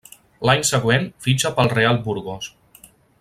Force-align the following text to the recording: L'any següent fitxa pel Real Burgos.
L'any 0.49 0.63
següent 0.69 1.05
fitxa 1.27 1.53
pel 1.59 1.71
Real 1.75 2.03
Burgos. 2.09 2.53